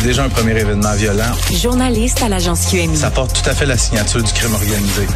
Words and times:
C'est 0.00 0.06
déjà 0.06 0.24
un 0.24 0.28
premier 0.30 0.58
événement 0.58 0.94
violent. 0.94 1.30
Journaliste 1.52 2.22
à 2.22 2.28
l'agence 2.28 2.66
QMI. 2.70 2.96
Ça 2.96 3.10
porte 3.10 3.42
tout 3.42 3.48
à 3.50 3.54
fait 3.54 3.66
la 3.66 3.76
signature 3.76 4.22
du 4.22 4.32
crime 4.32 4.54
organisé. 4.54 5.06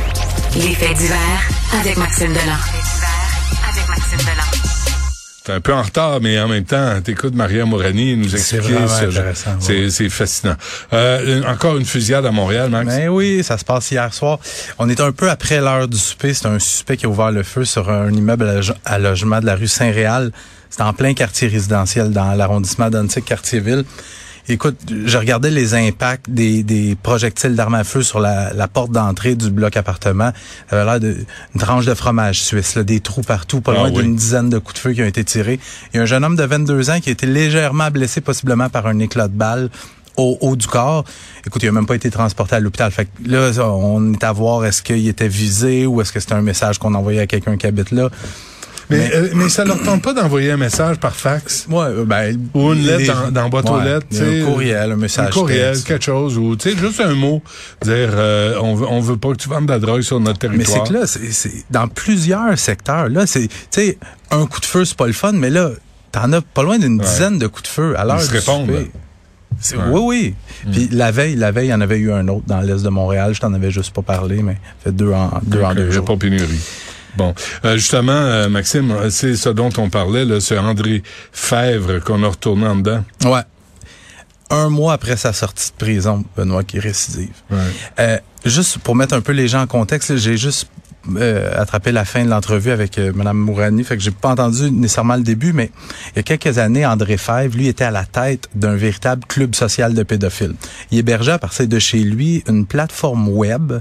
Les 0.56 0.74
faits 0.74 0.96
divers 0.98 1.16
avec 1.80 1.96
Maxime 1.96 2.28
Delan. 2.32 2.58
avec 3.72 3.88
Maxime 3.88 4.18
Delan. 4.18 4.44
T'es 5.44 5.52
un 5.52 5.60
peu 5.60 5.72
en 5.74 5.82
retard, 5.82 6.20
mais 6.20 6.38
en 6.40 6.48
même 6.48 6.64
temps, 6.64 7.00
t'écoutes 7.02 7.34
Maria 7.34 7.64
Morani 7.66 8.16
nous 8.16 8.28
C'est 8.28 8.36
expliquer 8.36 8.62
vraiment 8.74 8.88
ce- 8.88 9.04
intéressant, 9.06 9.50
C'est 9.60 9.84
ouais. 9.84 9.90
c'est 9.90 10.08
fascinant. 10.08 10.56
Euh, 10.92 11.42
encore 11.50 11.76
une 11.76 11.84
fusillade 11.84 12.24
à 12.26 12.30
Montréal, 12.30 12.70
Max? 12.70 12.86
Ben 12.88 13.08
oui, 13.08 13.42
ça 13.42 13.56
se 13.58 13.64
passe 13.64 13.90
hier 13.90 14.12
soir. 14.12 14.38
On 14.78 14.88
est 14.88 15.00
un 15.00 15.12
peu 15.12 15.30
après 15.30 15.60
l'heure 15.60 15.88
du 15.88 15.98
souper. 15.98 16.32
C'est 16.34 16.46
un 16.46 16.58
suspect 16.58 16.96
qui 16.98 17.06
a 17.06 17.08
ouvert 17.08 17.30
le 17.30 17.42
feu 17.42 17.64
sur 17.64 17.90
un 17.90 18.10
immeuble 18.12 18.48
à, 18.48 18.54
loge- 18.60 18.74
à 18.84 18.98
logement 18.98 19.40
de 19.40 19.46
la 19.46 19.54
rue 19.54 19.68
Saint-Réal. 19.68 20.30
C'est 20.70 20.82
en 20.82 20.92
plein 20.92 21.14
quartier 21.14 21.48
résidentiel 21.48 22.10
dans 22.10 22.32
l'arrondissement 22.34 22.90
d'Antique-Quartier-Ville. 22.90 23.84
Écoute, 24.48 24.76
je 25.06 25.16
regardais 25.16 25.50
les 25.50 25.74
impacts 25.74 26.28
des, 26.28 26.62
des 26.62 26.96
projectiles 27.02 27.54
d'armes 27.56 27.76
à 27.76 27.84
feu 27.84 28.02
sur 28.02 28.20
la, 28.20 28.52
la 28.52 28.68
porte 28.68 28.90
d'entrée 28.92 29.34
du 29.36 29.50
bloc 29.50 29.76
appartement. 29.76 30.32
Ça 30.68 30.80
avait 30.82 30.84
l'air 30.90 31.00
d'une 31.00 31.24
tranche 31.60 31.86
de 31.86 31.94
fromage 31.94 32.42
suisse, 32.42 32.74
là, 32.74 32.82
des 32.84 33.00
trous 33.00 33.22
partout, 33.22 33.60
pas 33.62 33.72
Ah 33.74 33.78
loin 33.80 33.90
oui. 33.90 34.02
d'une 34.02 34.16
dizaine 34.16 34.50
de 34.50 34.58
coups 34.58 34.74
de 34.74 34.78
feu 34.80 34.92
qui 34.92 35.02
ont 35.02 35.06
été 35.06 35.24
tirés. 35.24 35.58
Il 35.92 35.96
y 35.96 36.00
a 36.00 36.02
un 36.02 36.06
jeune 36.06 36.24
homme 36.24 36.36
de 36.36 36.44
22 36.44 36.90
ans 36.90 37.00
qui 37.00 37.08
a 37.08 37.12
été 37.12 37.26
légèrement 37.26 37.90
blessé, 37.90 38.20
possiblement 38.20 38.68
par 38.68 38.86
un 38.86 38.98
éclat 38.98 39.28
de 39.28 39.32
balle 39.34 39.70
au 40.16 40.38
haut 40.42 40.56
du 40.56 40.66
corps. 40.66 41.04
Écoute, 41.46 41.62
il 41.62 41.68
a 41.68 41.72
même 41.72 41.86
pas 41.86 41.96
été 41.96 42.10
transporté 42.10 42.54
à 42.54 42.60
l'hôpital. 42.60 42.90
Fait 42.92 43.06
que 43.06 43.10
là, 43.28 43.50
on 43.66 44.12
est 44.12 44.22
à 44.22 44.30
voir 44.32 44.64
est-ce 44.64 44.82
qu'il 44.82 45.08
était 45.08 45.26
visé 45.26 45.86
ou 45.86 46.00
est-ce 46.02 46.12
que 46.12 46.20
c'était 46.20 46.34
un 46.34 46.42
message 46.42 46.78
qu'on 46.78 46.94
envoyait 46.94 47.20
à 47.20 47.26
quelqu'un 47.26 47.56
qui 47.56 47.66
habite 47.66 47.90
là. 47.90 48.10
Mais, 48.90 48.98
mais- 48.98 49.14
euh, 49.14 49.28
mais 49.34 49.48
ça 49.48 49.64
leur 49.64 49.82
tente 49.82 50.02
pas 50.02 50.12
d'envoyer 50.12 50.50
un 50.50 50.56
message 50.56 50.96
par 50.98 51.14
fax 51.14 51.66
Ouais, 51.70 51.84
euh, 51.86 52.04
ben, 52.04 52.38
ou 52.54 52.72
une 52.72 52.82
lettre 52.82 52.98
les- 52.98 53.06
dans, 53.06 53.30
dans 53.30 53.48
boîte 53.48 53.70
aux 53.70 53.80
lettres. 53.80 54.06
Un 54.20 54.44
courriel, 54.44 54.92
un 54.92 54.96
message 54.96 55.28
Un 55.28 55.30
courriel, 55.30 55.72
texte. 55.72 55.86
quelque 55.86 56.04
chose, 56.04 56.36
ou 56.38 56.56
tu 56.56 56.70
sais, 56.70 56.76
juste 56.76 57.00
un 57.00 57.14
mot, 57.14 57.42
dire 57.82 58.10
euh, 58.14 58.58
on 58.62 58.74
veut 58.74 58.86
on 58.88 59.00
veut 59.00 59.16
pas 59.16 59.30
que 59.32 59.36
tu 59.36 59.48
vendes 59.48 59.66
de 59.66 59.72
la 59.72 59.78
drogue 59.78 60.02
sur 60.02 60.20
notre 60.20 60.38
Mais 60.48 60.58
territoire. 60.64 60.86
c'est 60.86 60.92
que 60.92 60.98
là, 60.98 61.06
c'est 61.06 61.32
c'est- 61.32 61.64
dans 61.70 61.88
plusieurs 61.88 62.58
secteurs, 62.58 63.08
là, 63.08 63.26
c'est, 63.26 63.48
tu 63.48 63.54
sais, 63.70 63.98
un 64.30 64.46
coup 64.46 64.60
de 64.60 64.66
feu, 64.66 64.84
c'est 64.84 64.96
pas 64.96 65.06
le 65.06 65.12
fun, 65.12 65.32
mais 65.32 65.50
là, 65.50 65.70
t'en 66.12 66.32
as 66.32 66.40
pas 66.42 66.62
loin 66.62 66.78
d'une 66.78 66.98
Ouais. 67.00 67.04
dizaine 67.06 67.38
de 67.38 67.46
coups 67.46 67.62
de 67.64 67.68
feu 67.68 67.94
à 67.98 68.04
l'heure 68.04 68.20
se 68.20 68.30
du 68.30 68.36
répondent. 68.38 68.70
C'est- 69.60 69.76
Ouais. 69.76 69.82
Oui, 69.88 70.34
oui. 70.66 70.72
Puis 70.72 70.88
la 70.90 71.12
veille, 71.12 71.36
la 71.36 71.52
veille, 71.52 71.68
il 71.68 71.70
y 71.70 71.74
en 71.74 71.80
avait 71.80 71.96
eu 71.98 72.12
un 72.12 72.26
autre 72.26 72.42
dans 72.46 72.60
l'est 72.60 72.82
de 72.82 72.88
Montréal. 72.88 73.32
Je 73.34 73.40
t'en 73.40 73.54
avais 73.54 73.70
juste 73.70 73.94
pas 73.94 74.02
parlé, 74.02 74.42
mais 74.42 74.56
fait 74.82 74.90
deux 74.90 75.12
en 75.12 75.30
deux, 75.44 75.62
en 75.62 75.70
Ok, 75.70 75.76
deux 75.76 75.90
jours. 75.92 76.04
pas 76.04 76.16
pénurie. 76.16 76.58
Bon, 77.16 77.34
Euh, 77.64 77.76
justement, 77.76 78.12
euh, 78.12 78.48
Maxime, 78.48 78.92
c'est 79.10 79.36
ce 79.36 79.48
dont 79.48 79.70
on 79.78 79.88
parlait, 79.88 80.24
là, 80.24 80.40
ce 80.40 80.54
André 80.54 81.02
Fèvre 81.32 82.00
qu'on 82.00 82.22
a 82.22 82.28
retourné 82.28 82.66
en 82.66 82.76
dedans. 82.76 83.04
Ouais. 83.24 83.42
Un 84.50 84.68
mois 84.68 84.92
après 84.92 85.16
sa 85.16 85.32
sortie 85.32 85.70
de 85.70 85.76
prison, 85.84 86.24
Benoît 86.36 86.64
qui 86.64 86.78
récidive. 86.78 87.32
Ouais. 87.50 87.58
Euh, 87.98 88.18
juste 88.44 88.78
pour 88.78 88.94
mettre 88.94 89.14
un 89.14 89.20
peu 89.20 89.32
les 89.32 89.48
gens 89.48 89.62
en 89.62 89.66
contexte, 89.66 90.16
j'ai 90.16 90.36
juste 90.36 90.68
euh, 91.16 91.50
attrapé 91.60 91.92
la 91.92 92.04
fin 92.04 92.24
de 92.24 92.30
l'entrevue 92.30 92.70
avec 92.70 92.98
euh, 92.98 93.12
Mme 93.14 93.36
Mourani, 93.36 93.84
fait 93.84 93.96
que 93.96 94.02
j'ai 94.02 94.10
pas 94.10 94.30
entendu 94.30 94.70
nécessairement 94.70 95.16
le 95.16 95.22
début, 95.22 95.52
mais 95.52 95.70
il 96.12 96.16
y 96.16 96.20
a 96.20 96.22
quelques 96.22 96.58
années, 96.58 96.86
André 96.86 97.16
Fèvre, 97.16 97.56
lui, 97.56 97.68
était 97.68 97.84
à 97.84 97.90
la 97.90 98.04
tête 98.04 98.48
d'un 98.54 98.74
véritable 98.74 99.24
club 99.26 99.54
social 99.54 99.92
de 99.94 100.02
pédophiles. 100.02 100.54
Il 100.90 100.98
hébergeait 100.98 101.32
à 101.32 101.38
partir 101.38 101.66
de 101.66 101.78
chez 101.78 101.98
lui 101.98 102.42
une 102.48 102.66
plateforme 102.66 103.28
web 103.28 103.72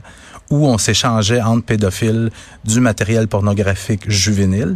où 0.53 0.67
on 0.67 0.77
s'échangeait 0.77 1.41
entre 1.41 1.65
pédophiles 1.65 2.29
du 2.63 2.79
matériel 2.79 3.27
pornographique 3.27 4.07
juvénile 4.07 4.75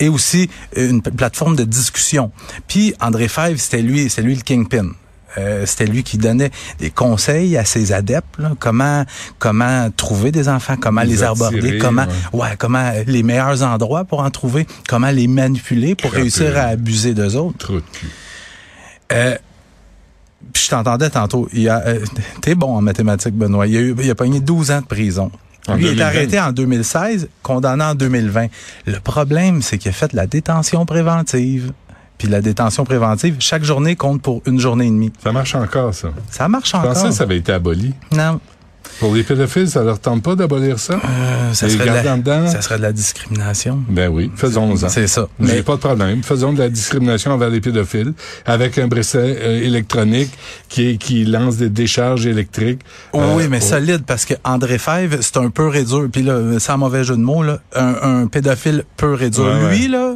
et 0.00 0.08
aussi 0.08 0.50
une 0.76 1.00
plateforme 1.00 1.54
de 1.54 1.62
discussion. 1.62 2.32
Puis 2.66 2.92
André 3.00 3.28
Fèvre, 3.28 3.58
c'était 3.58 3.82
lui, 3.82 4.10
c'est 4.10 4.22
lui 4.22 4.34
le 4.34 4.42
kingpin. 4.42 4.88
Euh, 5.38 5.64
c'était 5.64 5.86
lui 5.86 6.02
qui 6.02 6.18
donnait 6.18 6.50
des 6.80 6.90
conseils 6.90 7.56
à 7.56 7.64
ses 7.64 7.92
adeptes, 7.92 8.36
là, 8.38 8.52
comment 8.58 9.04
comment 9.38 9.88
trouver 9.96 10.32
des 10.32 10.48
enfants, 10.48 10.74
comment 10.78 11.02
Les 11.02 11.08
les, 11.08 11.22
aborder, 11.22 11.58
attirer, 11.58 11.78
comment 11.78 12.04
ouais. 12.32 12.40
ouais. 12.40 12.56
comment 12.58 12.92
les 13.06 13.22
meilleurs 13.22 13.62
endroits 13.62 14.04
pour 14.04 14.20
en 14.20 14.30
trouver, 14.30 14.66
comment 14.88 15.10
les 15.10 15.28
manipuler 15.28 15.94
pour 15.94 16.10
réussir 16.10 16.58
à 16.58 16.64
abuser 16.64 17.14
d'eux 17.14 17.36
autres. 17.36 17.56
Trop 17.58 17.76
de 17.76 17.80
cul. 17.92 18.08
Euh, 19.12 19.36
puis 20.52 20.62
je 20.64 20.70
t'entendais 20.70 21.10
tantôt, 21.10 21.48
il 21.52 21.68
a 21.68 21.82
euh, 21.86 22.00
t'es 22.40 22.54
bon 22.54 22.74
en 22.76 22.80
mathématiques 22.80 23.34
Benoît, 23.34 23.66
il 23.66 23.76
a 23.76 23.80
eu 23.80 23.96
il 24.02 24.10
a 24.10 24.14
pogné 24.14 24.40
12 24.40 24.70
ans 24.70 24.80
de 24.80 24.86
prison. 24.86 25.30
En 25.68 25.76
Lui, 25.76 25.84
il 25.84 25.86
est 25.86 25.90
2020. 25.94 26.06
arrêté 26.06 26.40
en 26.40 26.50
2016, 26.52 27.28
condamné 27.42 27.84
en 27.84 27.94
2020. 27.94 28.46
Le 28.86 28.98
problème, 28.98 29.62
c'est 29.62 29.78
qu'il 29.78 29.90
a 29.90 29.92
fait 29.92 30.10
de 30.10 30.16
la 30.16 30.26
détention 30.26 30.84
préventive. 30.86 31.72
Puis 32.18 32.26
la 32.28 32.40
détention 32.40 32.84
préventive, 32.84 33.36
chaque 33.38 33.62
journée 33.64 33.94
compte 33.96 34.22
pour 34.22 34.42
une 34.46 34.58
journée 34.60 34.86
et 34.86 34.90
demie. 34.90 35.12
Ça 35.22 35.32
marche 35.32 35.54
encore, 35.54 35.94
ça. 35.94 36.08
Ça 36.30 36.48
marche 36.48 36.70
Je 36.72 36.76
encore. 36.76 36.92
pensais 36.92 37.08
que 37.08 37.14
ça 37.14 37.22
avait 37.24 37.36
été 37.38 37.52
aboli. 37.52 37.94
Non. 38.12 38.40
Pour 39.00 39.14
les 39.14 39.22
pédophiles, 39.22 39.68
ça 39.68 39.82
leur 39.82 39.98
tente 39.98 40.22
pas 40.22 40.34
d'abolir 40.36 40.78
ça? 40.78 40.94
Euh, 40.94 41.52
ça, 41.54 41.68
serait 41.68 41.84
de 41.84 41.88
la, 41.88 41.94
garder 41.94 42.08
en 42.10 42.18
dedans? 42.18 42.46
ça 42.48 42.62
serait 42.62 42.76
de 42.78 42.82
la 42.82 42.92
discrimination. 42.92 43.82
Ben 43.88 44.08
oui, 44.08 44.30
faisons-en. 44.36 44.88
C'est 44.88 45.06
ça. 45.08 45.28
J'ai 45.40 45.54
Mais 45.56 45.62
pas 45.62 45.74
de 45.74 45.80
problème. 45.80 46.22
Faisons 46.22 46.52
de 46.52 46.58
la 46.58 46.68
discrimination 46.68 47.32
envers 47.32 47.50
les 47.50 47.60
pédophiles 47.60 48.12
avec 48.46 48.78
un 48.78 48.86
bracelet 48.86 49.38
euh, 49.40 49.62
électronique 49.62 50.30
qui, 50.68 50.98
qui 50.98 51.24
lance 51.24 51.56
des 51.56 51.68
décharges 51.70 52.26
électriques. 52.26 52.80
oui, 53.12 53.20
Euh, 53.20 53.34
oui, 53.36 53.48
mais 53.48 53.60
solide 53.60 54.02
parce 54.06 54.24
que 54.24 54.34
André 54.44 54.78
Fèvre, 54.78 55.16
c'est 55.20 55.36
un 55.38 55.50
peu 55.50 55.66
réduit. 55.68 56.08
Puis 56.12 56.22
là, 56.22 56.58
sans 56.58 56.78
mauvais 56.78 57.02
jeu 57.04 57.16
de 57.16 57.22
mots, 57.22 57.42
là, 57.42 57.58
un, 57.74 58.22
un 58.22 58.26
pédophile 58.26 58.84
peut 58.96 59.14
réduire. 59.14 59.46
Ouais, 59.64 59.70
Lui, 59.76 59.88
là, 59.88 60.14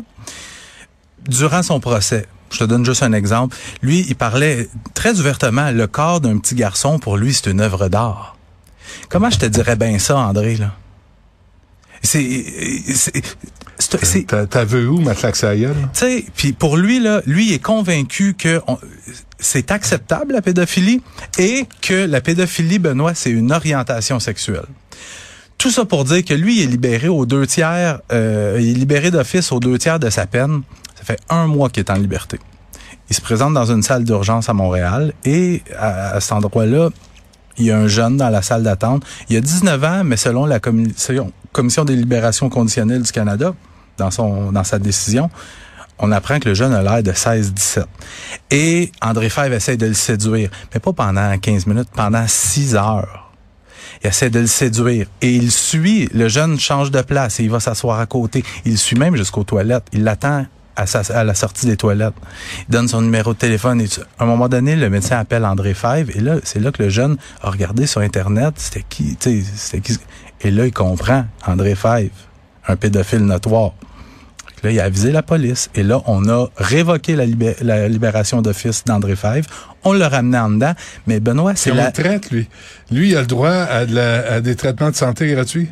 durant 1.28 1.62
son 1.62 1.81
procès, 1.81 2.26
je 2.53 2.59
te 2.59 2.65
donne 2.65 2.84
juste 2.84 3.03
un 3.03 3.12
exemple. 3.12 3.56
Lui, 3.82 4.06
il 4.09 4.15
parlait 4.15 4.69
très 4.94 5.19
ouvertement. 5.19 5.70
Le 5.72 5.86
corps 5.86 6.20
d'un 6.20 6.38
petit 6.38 6.54
garçon, 6.54 6.98
pour 6.98 7.16
lui, 7.16 7.34
c'est 7.34 7.50
une 7.50 7.60
œuvre 7.60 7.88
d'art. 7.88 8.35
Comment 9.08 9.30
je 9.30 9.38
te 9.38 9.47
dirais 9.47 9.76
bien 9.76 9.98
ça, 9.98 10.16
André, 10.16 10.56
là? 10.56 10.72
C'est, 12.02 12.44
T'as 14.50 14.64
vu 14.64 14.86
où, 14.86 15.00
ma 15.00 15.14
claque 15.14 15.36
tu 15.36 15.56
sais, 15.92 16.24
puis 16.34 16.52
pour 16.52 16.76
lui 16.76 16.98
là, 17.00 17.20
lui 17.26 17.48
il 17.48 17.52
est 17.52 17.62
convaincu 17.62 18.34
que 18.34 18.60
c'est 19.38 19.70
acceptable 19.70 20.32
la 20.32 20.42
pédophilie 20.42 21.02
et 21.38 21.66
que 21.82 22.06
la 22.06 22.20
pédophilie, 22.20 22.78
Benoît, 22.78 23.14
c'est 23.14 23.30
une 23.30 23.52
orientation 23.52 24.19
sexuelle. 24.19 24.66
Tout 25.58 25.70
ça 25.70 25.84
pour 25.84 26.04
dire 26.04 26.24
que 26.24 26.34
lui 26.34 26.58
il 26.58 26.62
est 26.64 26.66
libéré 26.66 27.08
aux 27.08 27.26
deux 27.26 27.47
tiers, 27.47 28.00
euh, 28.12 28.58
il 28.60 28.70
est 28.70 28.74
libéré 28.74 29.10
d'office 29.10 29.53
aux 29.53 29.60
deux 29.60 29.78
tiers 29.78 29.98
de 29.98 30.10
sa 30.10 30.26
peine. 30.26 30.62
Ça 30.94 31.04
fait 31.04 31.21
un 31.28 31.47
mois 31.47 31.71
qu'il 31.71 31.80
est 31.80 31.91
en 31.91 31.97
liberté. 31.97 32.38
Il 33.09 33.16
se 33.16 33.21
présente 33.21 33.54
dans 33.54 33.71
une 33.71 33.83
salle 33.83 34.04
d'urgence 34.04 34.48
à 34.48 34.53
Montréal 34.53 35.12
et 35.24 35.62
à, 35.78 36.10
à 36.16 36.21
cet 36.21 36.33
endroit-là, 36.33 36.91
il 37.58 37.66
y 37.66 37.70
a 37.70 37.78
un 37.78 37.88
jeune 37.88 38.16
dans 38.16 38.28
la 38.28 38.42
salle 38.42 38.62
d'attente. 38.62 39.04
Il 39.28 39.36
a 39.36 39.41
19 39.41 39.84
ans, 39.84 40.04
mais 40.04 40.16
selon 40.16 40.47
la 40.47 40.60
commission, 40.60 41.84
des 41.84 41.97
libérations 41.97 42.48
conditionnelles 42.48 43.03
du 43.03 43.12
Canada, 43.12 43.54
dans 43.98 44.10
son 44.10 44.53
dans 44.53 44.64
sa 44.64 44.78
décision, 44.78 45.30
on 45.98 46.12
apprend 46.12 46.38
que 46.38 46.48
le 46.48 46.54
jeune 46.54 46.74
a 46.74 46.82
l'air 46.82 47.03
de 47.03 47.12
16-17. 47.12 47.84
Et 48.50 48.92
André 49.00 49.30
Fèvre 49.30 49.54
essaie 49.54 49.76
de 49.76 49.86
le 49.86 49.94
séduire, 49.94 50.50
mais 50.74 50.80
pas 50.80 50.92
pendant 50.92 51.36
15 51.38 51.66
minutes, 51.66 51.88
pendant 51.94 52.26
6 52.26 52.76
heures. 52.76 53.32
Il 54.02 54.09
essaie 54.09 54.28
de 54.28 54.41
le 54.41 54.47
séduire 54.47 55.06
et 55.22 55.34
il 55.34 55.50
suit. 55.50 56.09
Le 56.12 56.28
jeune 56.28 56.60
change 56.60 56.91
de 56.91 57.00
place 57.00 57.41
et 57.41 57.44
il 57.44 57.50
va 57.50 57.60
s'asseoir 57.60 57.98
à 57.98 58.06
côté. 58.06 58.44
Il 58.66 58.76
suit 58.76 58.97
même 58.97 59.16
jusqu'aux 59.16 59.44
toilettes. 59.44 59.86
Il 59.92 60.04
l'attend 60.04 60.44
à, 60.76 60.86
sa- 60.86 61.18
à 61.18 61.24
la 61.24 61.34
sortie 61.34 61.66
des 61.66 61.76
toilettes. 61.76 62.14
Il 62.68 62.72
donne 62.72 62.88
son 62.88 63.00
numéro 63.02 63.32
de 63.32 63.38
téléphone. 63.38 63.80
Et 63.80 63.88
à 64.18 64.24
un 64.24 64.26
moment 64.26 64.48
donné, 64.48 64.76
le 64.76 64.90
médecin 64.90 65.18
appelle 65.18 65.44
André 65.44 65.74
Fèvre 65.74 66.10
et 66.14 66.20
là, 66.20 66.36
c'est 66.44 66.60
là 66.60 66.70
que 66.70 66.82
le 66.82 66.88
jeune 66.88 67.16
a 67.42 67.50
regardé 67.50 67.86
sur 67.86 68.00
Internet. 68.02 68.54
C'était 68.56 68.84
qui, 68.88 69.16
tu 69.16 69.42
sais, 69.42 69.50
c'était 69.56 69.80
qui. 69.80 69.98
Et 70.42 70.50
là, 70.50 70.66
il 70.66 70.72
comprend 70.72 71.24
André 71.46 71.74
Fèvre, 71.74 72.10
un 72.68 72.76
pédophile 72.76 73.24
notoire. 73.24 73.72
Là, 74.62 74.70
il 74.70 74.80
a 74.80 74.84
avisé 74.84 75.12
la 75.12 75.22
police. 75.22 75.70
Et 75.74 75.82
là, 75.82 76.00
on 76.06 76.28
a 76.28 76.48
révoqué 76.56 77.14
la, 77.14 77.26
libé- 77.26 77.56
la 77.62 77.88
libération 77.88 78.40
d'office 78.42 78.84
d'André 78.84 79.14
Fèvre. 79.16 79.46
On 79.84 79.92
l'a 79.92 80.08
ramené 80.08 80.38
en 80.38 80.50
dedans. 80.50 80.72
Mais 81.06 81.20
Benoît, 81.20 81.54
c'est 81.54 81.70
la... 81.72 81.88
il 81.88 81.92
traite, 81.92 82.30
lui? 82.30 82.48
Lui, 82.90 83.10
il 83.10 83.16
a 83.16 83.20
le 83.20 83.26
droit 83.26 83.50
à, 83.50 83.84
de 83.86 83.94
la- 83.94 84.32
à 84.34 84.40
des 84.40 84.56
traitements 84.56 84.90
de 84.90 84.96
santé 84.96 85.28
gratuits? 85.32 85.68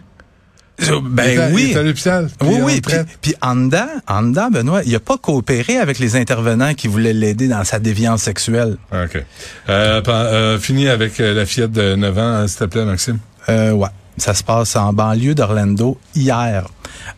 Il 0.79 0.85
est 0.87 1.01
Ben 1.03 1.49
Il 1.51 1.55
oui. 1.55 1.71
est 1.73 1.77
à 1.79 1.83
l'hôpital. 1.83 2.29
puis 2.39 2.49
Oui, 2.49 2.59
oui. 2.63 2.81
Puis, 2.81 2.97
puis 3.21 3.35
en 3.41 3.55
dedans, 3.57 3.87
en 4.09 4.23
dedans, 4.23 4.51
Benoît, 4.51 4.83
il 4.85 4.95
a 4.95 5.01
pas 5.01 5.17
coopéré 5.19 5.77
avec 5.79 5.99
les 5.99 6.17
intervenants 6.17 6.75
qui 6.75 6.89
voulaient 6.89 7.13
l'aider 7.13 7.47
dans 7.49 7.63
sa 7.65 7.79
déviance 7.79 8.23
sexuelle. 8.23 8.77
OK. 8.93 9.23
Euh, 9.69 10.03
pa- 10.03 10.13
euh, 10.13 10.59
fini 10.59 10.89
avec 10.89 11.21
euh, 11.21 11.33
la 11.35 11.47
fillette 11.47 11.73
de 11.73 11.95
9 11.95 12.19
ans, 12.19 12.23
hein, 12.23 12.49
s'il 12.49 12.59
te 12.59 12.65
plaît, 12.65 12.85
Maxime. 12.85 13.19
Euh, 13.49 13.71
ouais. 13.73 13.89
Ça 14.17 14.35
se 14.35 14.43
passe 14.45 14.75
en 14.77 14.93
banlieue 14.93 15.35
d'Orlando 15.35 15.99
hier, 16.15 16.67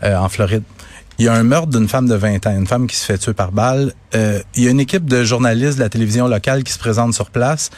euh, 0.03 0.17
en 0.17 0.29
Floride. 0.29 0.63
Il 1.19 1.25
y 1.25 1.29
a 1.29 1.33
un 1.33 1.43
meurtre 1.45 1.69
d'une 1.69 1.89
femme 1.89 2.09
de 2.09 2.15
20 2.15 2.47
ans, 2.47 2.55
une 2.55 2.67
femme 2.67 2.87
qui 2.87 2.97
se 2.97 3.07
fait 3.07 3.17
tuer 3.17 3.33
par 3.33 3.51
balle. 3.53 3.93
Euh, 4.15 4.41
il 4.55 4.65
y 4.65 4.69
a 4.69 4.71
une 4.71 4.81
équipe 4.81 5.07
de 5.07 5.25
journalistes 5.25 5.79
de 5.79 5.83
la 5.83 5.89
télévision 5.89 6.29
locale 6.29 6.63
qui 6.63 6.73
se 6.75 6.79
présente 6.79 7.15
sur 7.15 7.31
place 7.31 7.71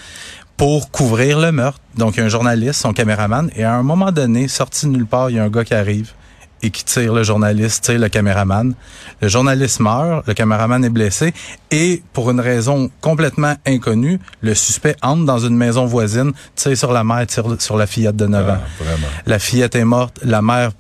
pour 0.59 0.91
couvrir 0.91 1.39
le 1.39 1.53
meurtre. 1.53 1.81
Donc, 1.97 2.17
il 2.17 2.19
y 2.19 2.23
a 2.23 2.27
un 2.27 2.29
journaliste, 2.29 2.81
son 2.83 2.93
caméraman, 2.93 3.49
et 3.57 3.65
à 3.65 3.75
un 3.75 3.83
moment 3.83 4.13
donné, 4.13 4.49
sorti 4.49 4.85
de 4.87 4.91
nulle 4.91 5.07
part, 5.07 5.31
il 5.31 5.37
y 5.37 5.39
a 5.39 5.45
un 5.45 5.49
gars 5.49 5.65
qui 5.65 5.73
arrive 5.73 6.13
et 6.61 6.71
qui 6.71 6.85
tire 6.85 7.15
le 7.15 7.23
journaliste, 7.23 7.85
tire 7.85 8.01
le 8.01 8.09
caméraman. 8.09 8.75
Le 9.23 9.29
journaliste 9.29 9.79
meurt, 9.79 10.27
le 10.27 10.35
caméraman 10.35 10.85
est 10.85 10.91
blessé, 10.91 11.33
et 11.71 12.03
pour 12.13 12.33
une 12.33 12.41
raison 12.41 12.91
complètement 13.01 13.55
inconnue, 13.65 14.19
le 14.41 14.55
suspect 14.55 14.97
entre 15.01 15.25
dans 15.25 15.39
une 15.39 15.57
maison 15.57 15.87
voisine, 15.87 16.33
tire 16.57 16.77
sur 16.77 16.93
la 16.93 17.05
mère, 17.05 17.25
tire 17.29 17.45
sur 17.61 17.77
la 17.77 17.87
fillette 17.87 18.17
de 18.17 18.27
9 18.27 18.51
ans. 18.51 18.59
Ah, 18.61 18.83
vraiment. 18.83 19.07
La 19.27 19.39
fillette 19.39 19.77
est 19.77 19.85
morte. 19.85 20.19
La 20.25 20.43
mère, 20.43 20.73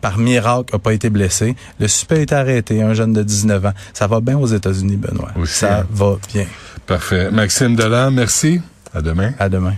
par 0.00 0.16
miracle, 0.16 0.74
a 0.74 0.78
pas 0.78 0.94
été 0.94 1.10
blessée. 1.10 1.54
Le 1.78 1.88
suspect 1.88 2.22
est 2.22 2.32
arrêté, 2.32 2.80
un 2.80 2.94
jeune 2.94 3.12
de 3.12 3.22
19 3.22 3.66
ans. 3.66 3.74
Ça 3.92 4.06
va 4.06 4.20
bien 4.20 4.38
aux 4.38 4.46
États-Unis, 4.46 4.96
Benoît. 4.96 5.32
Aussi, 5.38 5.52
Ça 5.58 5.80
hein. 5.80 5.86
va 5.90 6.16
bien. 6.32 6.46
Parfait. 6.86 7.30
Maxime 7.30 7.76
Delan, 7.76 8.10
merci. 8.10 8.62
À 8.98 9.00
demain. 9.00 9.30
À 9.38 9.48
demain. 9.48 9.74